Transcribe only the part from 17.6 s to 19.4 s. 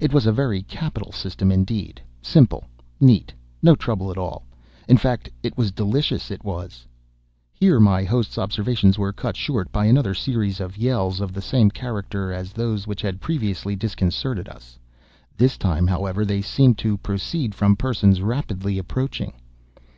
persons rapidly approaching.